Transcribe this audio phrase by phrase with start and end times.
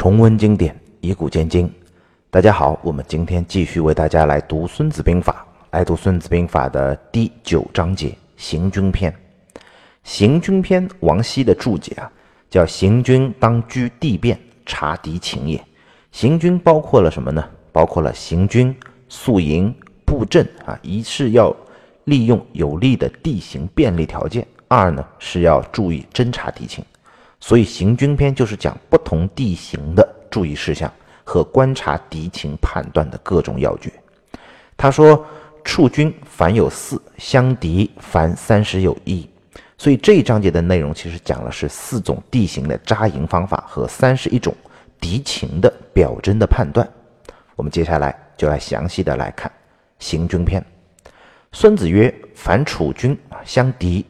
[0.00, 1.70] 重温经典，以古鉴今。
[2.30, 9.14] 大家好，我们今天继续为大家来读《孙子兵法》，来读《孙子兵法》的第九章节“行军篇”。
[10.02, 12.10] 行军篇，王羲的注解啊，
[12.48, 15.62] 叫“行军当居地变，察敌情也”。
[16.12, 17.46] 行军包括了什么呢？
[17.70, 18.74] 包括了行军、
[19.06, 19.70] 宿营、
[20.06, 20.78] 布阵啊。
[20.80, 21.54] 一是要
[22.04, 26.82] 利用有利的地形便利条件；二呢是要注意侦察敌情。
[27.40, 30.92] 所以行军篇就是讲不同地形的注意事项
[31.24, 33.90] 和观察敌情判断的各种要诀。
[34.76, 35.24] 他说
[35.64, 39.28] ：“处军凡有四，相敌凡三十有一。”
[39.78, 44.54] 所以这一章节的内容其实讲了是四种地形的扎营方法和三十一种
[45.00, 46.86] 敌情的表征的判断。
[47.56, 49.50] 我们接下来就来详细的来看
[49.98, 50.62] 行军篇。
[51.52, 54.04] 孙子曰：“凡处军相敌，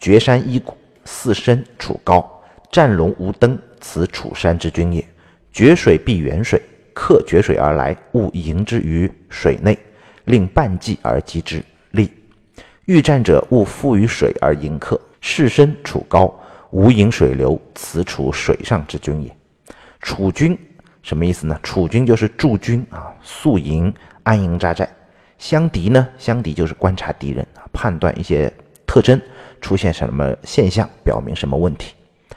[0.00, 2.28] 绝山依谷，四深处高。”
[2.72, 5.06] 战龙无登，此楚山之君也。
[5.52, 6.58] 决水必远水，
[6.94, 9.78] 客决水而来，勿迎之于水内，
[10.24, 11.62] 令半计而击之。
[11.90, 12.10] 利。
[12.86, 14.98] 欲战者，勿负于水而迎客。
[15.20, 16.34] 士深处高，
[16.70, 19.30] 无迎水流，此处水上之君也。
[20.00, 20.58] 楚军
[21.02, 21.60] 什么意思呢？
[21.62, 23.92] 楚军就是驻军啊，宿营、
[24.22, 24.88] 安营扎寨。
[25.36, 26.08] 相敌呢？
[26.16, 28.50] 相敌就是观察敌人啊，判断一些
[28.86, 29.20] 特征，
[29.60, 31.92] 出现什么现象，表明什么问题。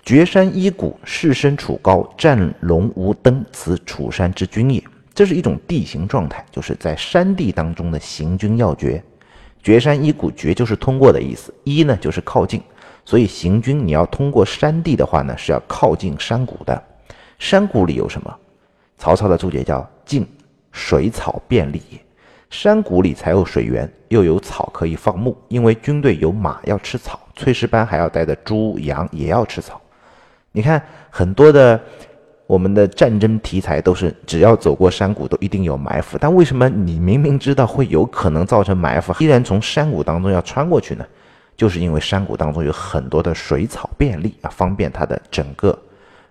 [0.05, 4.83] 绝山依谷，士身处高，战龙无登，此楚山之军也。
[5.15, 9.03] 这是一种地形状态，就是在山地当中的行军要诀。
[9.63, 12.61] 绝山依谷，绝就是通过的意思，依呢就是靠近。
[13.03, 16.83] 所以行军你要通过山地的话呢，是要靠近山谷的。
[17.39, 18.31] 山谷里有什么？
[18.99, 20.23] 曹操的注解叫静
[20.71, 21.99] 水草便利也。
[22.51, 29.81] 山谷里才有水源，又有草可以放牧，因为军队有马要吃草，炊事班还要带的猪羊也要吃草。
[30.55, 31.77] 你看很多的
[32.47, 41.05] 我们的战争题材都是只要走过山谷都一定有埋伏，但为什么你明明知道会有可能造成埋伏，依然从山谷当中要穿过去呢？
[41.57, 45.77] 就是因为山谷当中有很多的水草便利啊，方便它的整个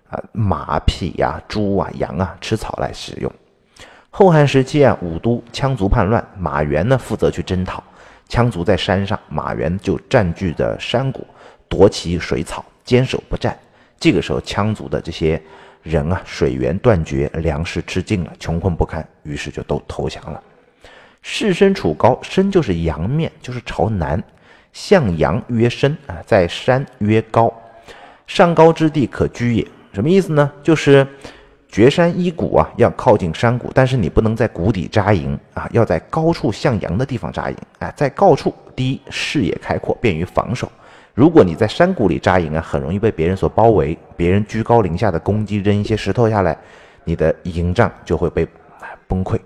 [0.09, 3.31] 啊马匹呀、猪啊、羊啊吃草来使用。
[4.09, 7.83] 后汉时期啊，武都羌族叛乱，马援呢负责去征讨，
[8.29, 11.27] 羌族在山上，马援就占据着山谷，
[11.67, 13.55] 夺其水草，坚守不战。
[13.99, 15.41] 这个时候，羌族的这些
[15.83, 20.41] 人啊，水源断绝，粮食吃尽了，穷困不堪，于是就都投降了。
[21.21, 24.21] 士身处高，身就是阳面，就是朝南，
[24.73, 27.51] 向阳曰深啊，在山曰高，
[28.27, 29.67] 上高之地可居也。
[29.93, 30.51] 什么意思呢？
[30.61, 31.07] 就是
[31.67, 37.57] 绝山依谷啊，要靠近山谷，但是你不能在谷底扎营啊，要在高处向阳的地方扎营。
[37.79, 40.71] 哎，在高处，第一视野开阔，便于防守。
[41.15, 46.57] 如果你在山谷里扎营啊，很容易被别人所包围，别人居高临下的攻击，扔一些石头下来，
[47.05, 48.45] 你的营帐就会被
[49.07, 49.39] 崩溃。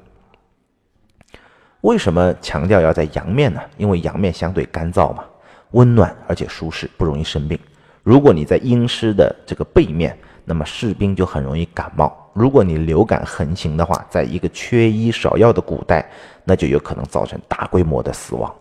[1.82, 3.62] 为什么强调要在阳面呢？
[3.78, 5.24] 因为阳面相对干燥嘛，
[5.72, 7.58] 温暖而且舒适，不容易生病。
[8.02, 12.12] 如果你在阴湿的这个背面，那么士兵就很容易感冒。
[12.34, 16.04] 如果你流感横行的话，在一个缺医少药的古代，
[16.44, 18.52] 那就有可能造成大规模的死亡。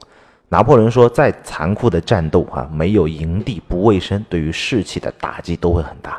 [0.51, 6.19] 拿破仑说：“再残酷的战斗，哈，没有营地不卫生，对于士气的打击都会很大。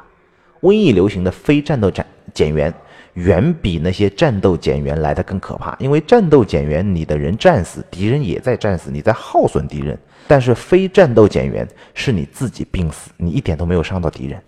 [0.62, 2.72] 瘟疫流行的非战斗减减员，
[3.16, 5.76] 远比那些战斗减员来的更可怕。
[5.80, 9.98] 因为战斗减员，你的人战死，敌人也在战死，你在耗损敌人；
[10.28, 14.40] 但是非战斗减员，是你自己病死，你一点都没有伤到敌人。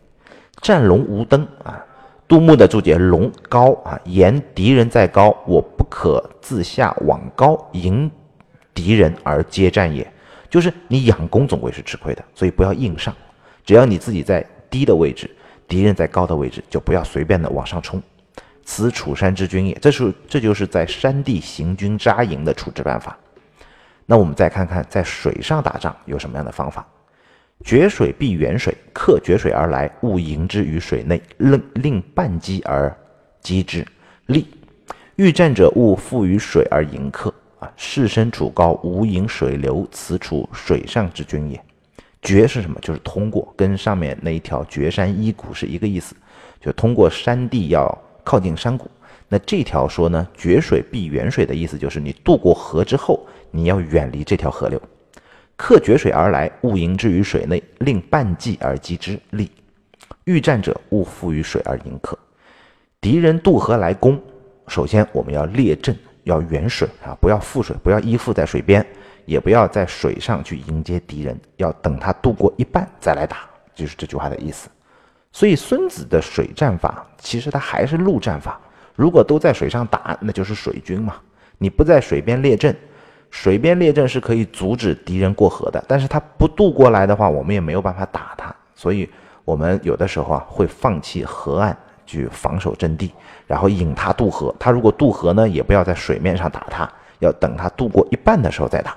[0.62, 1.84] 战龙无登啊，
[2.28, 8.12] 杜牧的注解：龙高啊，言敌人在高，我不可自下往高迎。”
[8.74, 10.06] 敌人而接战也，
[10.50, 13.16] 就是你养攻总归是吃亏的，所以不要硬上。
[13.66, 15.30] 只要你自己在低的位置，
[15.68, 18.02] 敌人在高的位置，就不要随便的往上冲。
[18.64, 23.18] 此楚山之军也，这是这就是在山地行军扎营的处置办法。
[24.06, 26.86] 那我们再看看在水上打仗有什么样的方法？
[27.64, 32.96] 决水必远水，客决水而来，勿迎之于水内，令令半击而
[33.42, 33.86] 击之。
[34.26, 34.48] 利。
[35.18, 37.32] 欲战者，勿负于水而迎客。
[37.62, 41.64] 啊，士身处高，无迎水流，此处水上之君也。
[42.24, 42.80] 绝是什么？
[42.82, 46.16] 就是通过，跟上面那一条绝山依谷是一个意思，
[46.60, 48.90] 就通过山地要靠近山谷。
[49.28, 54.82] 那这条说呢，绝水必远水的意思就是你渡过河之后，你要远离这条河流。
[55.56, 59.20] 客绝水而来，勿迎之于水内，令半计而击之。
[59.30, 59.52] 利。
[60.24, 62.18] 欲战者，勿负于水而迎客。
[63.00, 64.20] 敌人渡河来攻，
[64.68, 65.96] 首先我们要列阵。
[66.24, 68.86] 要远水啊，不要覆水，不要依附在水边，
[69.26, 73.38] 也不要在水上去迎接敌人，要等他渡过一半再来打，
[73.74, 74.70] 就是这句话的意思。
[75.32, 78.60] 所以孙子的水战法其实他还是陆战法。
[78.96, 81.16] 如果都在水上打，那就是水军嘛。
[81.58, 82.76] 你不在水边列阵，
[83.30, 85.84] 水边列阵是可以阻止敌人过河的。
[85.88, 88.54] 但是他不渡过来的话，我们也没有办法打他。
[88.76, 89.10] 所以，
[89.46, 91.76] 我们有的时候啊会放弃河岸
[92.12, 93.12] 去防守阵地，
[93.48, 94.54] 然后引他渡河。
[94.60, 98.96] 他如果渡河呢，也不要在水面上打他，要等他渡过一半的时候再打。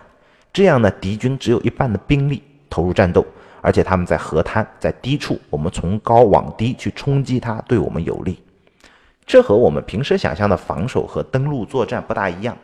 [0.52, 3.24] 这样呢，敌军只有一半的兵力投入战斗。
[3.60, 8.38] 而且他们在河滩，在低处，我们从高往低去冲击他，对我们有利。
[9.24, 12.54] 这和我们平时想象的防守和登陆作战不大一样。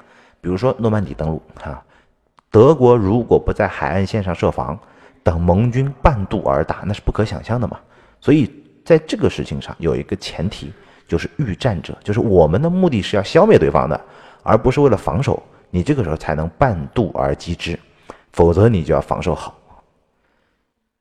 [0.42, 1.82] 比如说诺曼底登陆，哈，
[2.50, 4.78] 德国如果不在海岸线上设防，
[5.22, 7.80] 等盟军半渡而打，那是不可想象的嘛。
[8.20, 8.50] 所以
[8.90, 10.72] 在这个事情上有一个前提，
[11.06, 14.00] 就是欲战者，就是我们的目的是要消灭对方的，
[14.42, 15.40] 而不是为了防守。
[15.70, 17.78] 你这个时候才能半渡而击之，
[18.32, 19.56] 否则你就要防守好。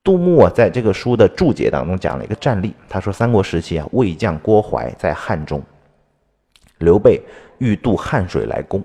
[0.04, 2.76] 杜牧啊，在这个书的注解当中讲了一个战例。
[2.88, 5.60] 他说，三国时期啊，魏将郭淮在汉中，
[6.78, 7.20] 刘备
[7.58, 8.84] 欲渡汉水来攻，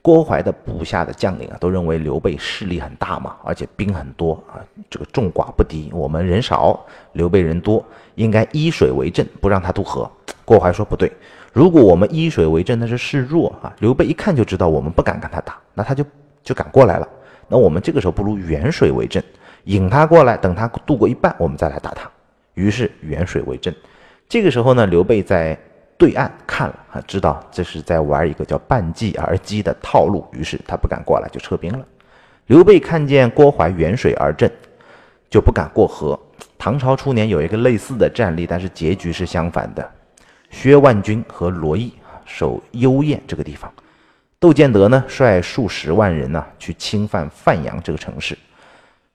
[0.00, 7.84] 郭淮的部下的将领啊，都认为刘备势力很大嘛，而且兵很多啊，这个众寡不敌，我们人少，刘备人多，
[8.18, 10.10] 应该依水为阵，不让他渡河。
[10.44, 11.10] 郭淮说不对，
[11.52, 13.72] 如果我们依水为阵，那是示弱啊。
[13.78, 16.04] 刘备一看就知道我们不敢跟他打，那他就
[16.42, 17.08] 就敢过来了。
[17.46, 19.22] 那我们这个时候不如远水为阵。
[19.64, 22.10] 引他过来，等他渡过一半，我们再来打他。
[22.54, 23.72] 于是远水为阵。
[24.28, 25.56] 这个时候呢，刘备在
[25.96, 31.84] 对岸看了，啊，知道这是在玩一个叫半计而击的套路，于是他不敢过来，就撤兵了。
[32.46, 34.50] 刘备看见郭淮远水而阵，
[35.30, 36.18] 就不敢过河。
[36.58, 39.90] 唐朝初年有一个类似的战例，但是结局是相反的。
[40.50, 41.92] 薛万钧和罗毅
[42.24, 43.72] 守幽燕这个地方，
[44.40, 48.36] 窦建德呢率数十万人呢去侵犯范阳这个城市。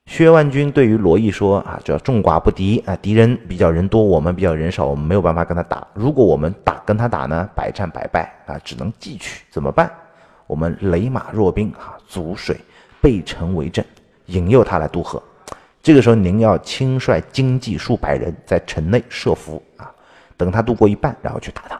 [0.06, 5.86] 薛万钧对于罗毅说：“啊，叫众寡不敌啊，敌人比较人多，我们比较人少，我们没有办法跟他打。
[5.94, 9.44] 如果我们打跟他打呢，百战百败啊，只能继取。
[9.50, 9.90] 怎么办？
[10.46, 12.58] 我们雷马若兵啊，阻水
[13.00, 13.84] 背城为阵，
[14.26, 15.22] 引诱他来渡河。
[15.84, 19.92] 这个时候，您要亲率精骑数百人在城内设伏啊，
[20.34, 21.78] 等他渡过一半，然后去打他。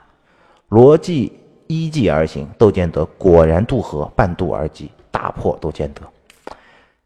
[0.68, 1.32] 罗辑
[1.68, 6.02] 依计而行，窦建德果然渡河，半渡而击，大破窦建德。”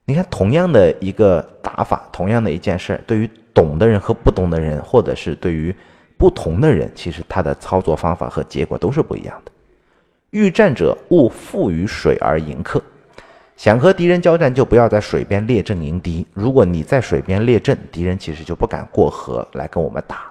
[0.04, 5.72] 你看，同样的一个打法，同样的一件事，对于懂的人和不懂的人，或者是对于
[6.16, 9.52] 不同的人，其实他的操作方法和结果都是不一样的。
[10.30, 12.82] 欲战者勿负于水而迎客，
[13.58, 16.24] 想和敌人交战，就不要在水边列阵迎敌。
[16.32, 20.30] 如果你在水边列阵，敌人其实就不敢过河来跟我们打。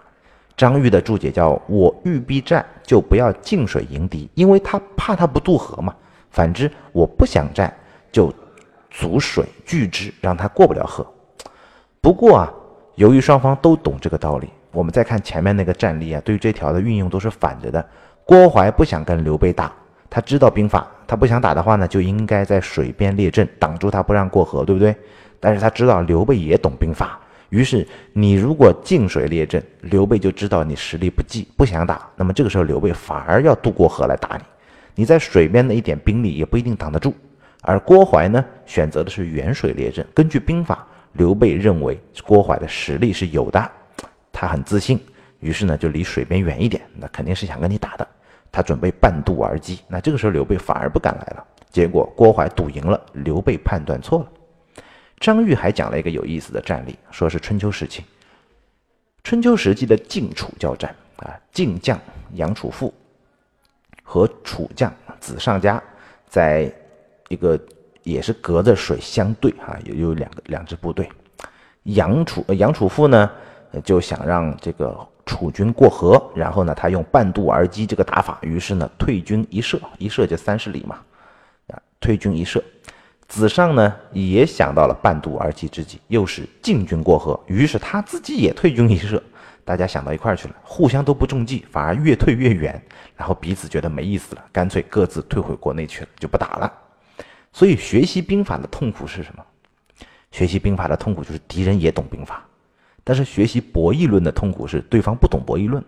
[0.55, 5.93] 张玉的注解叫我欲必战，就不要进水迎敌，因为他怕他不渡河嘛。
[6.31, 7.71] 反之，我不想战，
[8.11, 8.33] 就。
[8.89, 11.05] 阻水拒之，让他过不了河。
[12.01, 12.51] 不过啊，
[12.95, 17.85] 由于双方都懂这个道理，我们再看前面那个战例啊，对于这条的运用都是反着的。
[18.25, 19.71] 郭淮不想跟刘备打，
[20.09, 24.95] 他知道兵法，他不想打的话呢，就应该在水边列阵，挡住他不让过河，对不对？
[25.39, 27.19] 但是他知道刘备也懂兵法，
[27.49, 32.07] 于是你如果近水列阵，刘备就知道你实力不济，不想打。
[32.15, 34.43] 那么这个时候，刘备反而要渡过河来打你。
[34.95, 37.13] 你在水边的一点兵力也不一定挡得住。
[37.61, 40.05] 而郭淮呢，选择的是远水列阵。
[40.13, 43.71] 根据兵法，刘备认为郭淮的实力是有的，
[44.33, 44.99] 他很自信，
[45.39, 48.07] 于是呢就离水边远一点，那肯定是想跟你打的。
[48.57, 51.45] 他准备半渡而击，那这个时候刘备反而不敢来了。
[51.69, 54.27] 结果郭淮赌赢了，刘备判断错了。
[55.19, 58.03] 张玉还讲了一个有意思的战例，说是春秋时期，
[59.23, 61.99] 春秋时期的晋楚交战啊，晋将
[62.33, 62.91] 杨楚富
[64.01, 65.79] 和楚将子上家
[66.27, 66.73] 在。
[67.29, 67.59] 一个
[68.03, 71.09] 也是隔着水相对哈，有有两个两支部队，
[71.83, 73.29] 杨楚杨楚富呢
[73.83, 74.97] 就想让这个
[75.27, 80.97] 楚军过河，然后呢他用半渡而击这个打法，于是呢退军一射，一射就三十里嘛，
[81.67, 82.63] 啊退军一射，
[83.27, 89.21] 子上呢也想到了半渡而击之计，又是进军过河，于是他自己也退军一射，
[89.63, 92.81] 大家想到一块儿去了，互相都不中计，反而越退越远，
[93.15, 96.73] 然后彼此觉得没意思了，干脆各自退回国内去了，就不打了。
[97.51, 99.43] 所以学习兵法的痛苦是什么？
[100.31, 102.45] 学习兵法的痛苦就是敌人也懂兵法，
[103.07, 105.81] 但是学习博弈论的痛苦是对方不懂博弈论，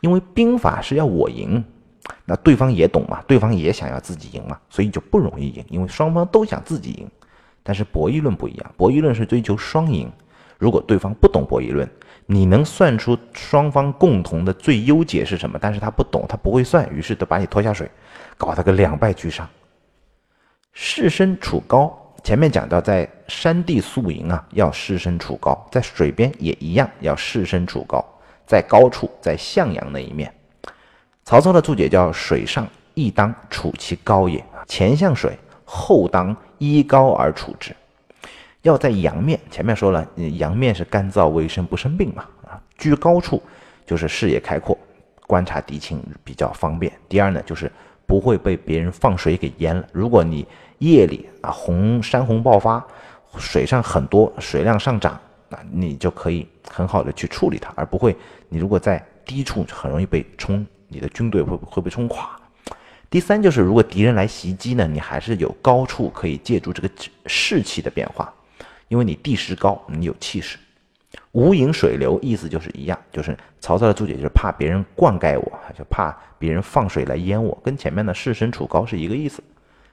[0.00, 1.64] 因为兵法是要我赢，
[2.24, 7.08] 那对方也懂嘛，对方也想要自己赢嘛，所以就不容易赢，因为双方都想自己赢。
[7.62, 10.10] 但是博弈论不一样，博弈论是追求双赢。
[10.58, 11.88] 如果对方不懂博弈论，
[12.26, 15.56] 你能算出双方共同的最优解是什么？
[15.62, 17.88] 但是他不懂，他不会算，于是都把你拖下水，
[18.36, 19.48] 搞他个两败俱伤。
[20.72, 28.04] 士身处高，前面讲到在山地宿营啊，要士身处高，在水边也一样要士身处高。
[28.44, 30.34] 在高处，在向阳那一面。
[31.24, 37.70] 曹操的注解叫“水上亦当处其高也”，前向水，后当依高而处之。
[38.62, 42.24] 要在阳面，前面说了，阳面是干燥卫生，不生病嘛。
[42.44, 43.40] 啊，居高处
[43.86, 44.76] 就是视野开阔，
[45.28, 46.92] 观察敌情比较方便。
[47.08, 47.70] 第二呢，就是
[48.06, 49.86] 不会被别人放水给淹了。
[49.92, 50.46] 如果你
[50.78, 52.84] 夜里啊洪山洪爆发，
[53.36, 58.16] 水上很多，水量上涨，那你就可以很好的去处理它，而不会
[58.48, 60.64] 你如果在低处很容易被冲。
[60.88, 62.40] 你的军队会会被冲垮。
[63.10, 66.88] 第三就是，如果敌人来袭击呢，你还是有高处可以借助这个
[67.26, 68.32] 士气的变化，
[68.86, 70.56] 因为你地势高，你有气势。
[71.36, 79.44] 无影水流意思就是一样，就是曹操的注解就是怕别人灌溉我，就怕别人放水来淹我，跟前面的士身处高是一个意思。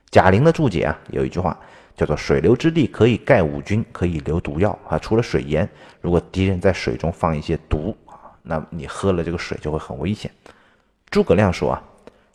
[0.10, 1.60] 贾玲的注解啊，有一句话
[1.98, 4.98] 叫做“水流之地可以盖五军，可以留毒药啊”。
[5.04, 5.68] 除了水淹，
[6.00, 10.32] 如果敌人在水中放一些毒啊，那你喝了这个水就会很危险。
[11.10, 11.84] 诸葛亮说啊，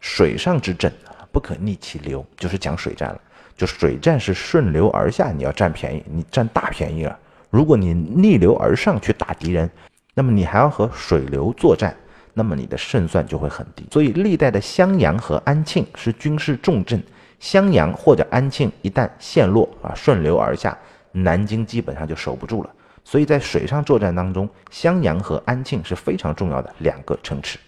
[0.00, 0.92] 水上之阵
[1.32, 3.18] 不可逆其流，就是讲水战了。
[3.56, 7.18] 就水战是顺流而下，你要占便宜，你占大便宜了。
[7.50, 9.70] 如果你逆流而上去打敌人，
[10.14, 11.96] 那么你还要和水流作战，
[12.34, 13.86] 那么你的胜算就会很低。
[13.90, 17.02] 所以历代的襄阳和安庆是军事重镇，
[17.40, 20.76] 襄阳或者安庆一旦陷落啊，顺流而下，
[21.12, 22.70] 南京基本上就守不住了。
[23.04, 27.58] 所以在水上作战当中，襄阳和安庆是非常重要的两个城池。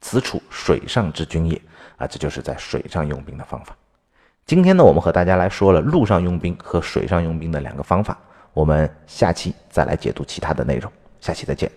[0.00, 1.60] 此处水上之军也
[1.96, 3.76] 啊，这就是在水上用兵的方法。
[4.50, 8.18] 今天呢，我们和大家来说了陆上用兵和水上用兵的两个方法。
[8.52, 10.90] 我们下期再来解读其他的内容。
[11.20, 11.70] 下期再见。